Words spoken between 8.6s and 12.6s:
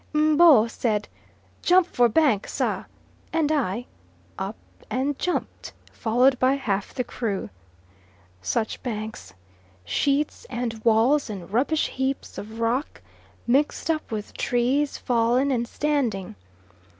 banks! sheets, and walls, and rubbish heaps of